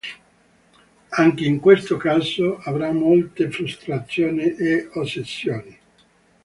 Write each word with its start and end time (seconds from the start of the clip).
Anche 1.11 1.45
in 1.45 1.59
questo 1.59 1.95
caso 1.95 2.57
avrà 2.63 2.91
molte 2.91 3.51
frustrazioni 3.51 4.55
e 4.55 4.89
ossessioni. 4.93 5.77